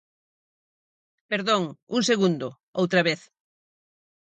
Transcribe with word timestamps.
Perdón, 1.31 1.63
un 1.95 2.01
segundo, 2.09 2.47
outra 2.81 3.01
vez. 3.07 3.21